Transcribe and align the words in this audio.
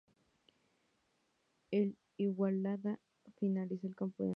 El 1.69 1.95
Igualada 2.17 2.99
finalizó 3.37 3.45
el 3.45 3.67
campeonato 3.67 3.73
en 3.73 3.81
sexta 3.81 4.05
posición. 4.07 4.29